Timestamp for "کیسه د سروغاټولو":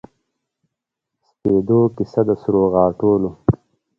1.95-3.29